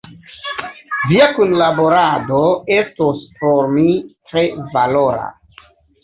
[1.09, 2.39] Via kunlaborado
[2.75, 3.85] estos por mi
[4.31, 4.43] tre
[4.77, 5.27] valora.